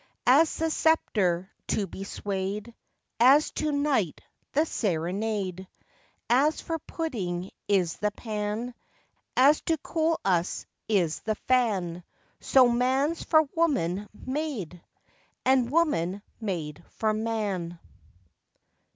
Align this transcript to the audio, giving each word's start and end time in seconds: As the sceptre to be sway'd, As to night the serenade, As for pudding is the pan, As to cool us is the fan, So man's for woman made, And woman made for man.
As 0.25 0.55
the 0.55 0.71
sceptre 0.71 1.51
to 1.67 1.85
be 1.85 2.03
sway'd, 2.03 2.73
As 3.19 3.51
to 3.51 3.71
night 3.71 4.21
the 4.53 4.65
serenade, 4.65 5.67
As 6.27 6.59
for 6.59 6.79
pudding 6.79 7.51
is 7.67 7.97
the 7.97 8.09
pan, 8.09 8.73
As 9.37 9.61
to 9.65 9.77
cool 9.83 10.19
us 10.25 10.65
is 10.89 11.19
the 11.19 11.35
fan, 11.35 12.03
So 12.39 12.67
man's 12.67 13.21
for 13.21 13.43
woman 13.55 14.07
made, 14.11 14.81
And 15.45 15.69
woman 15.69 16.23
made 16.39 16.83
for 16.89 17.13
man. 17.13 17.79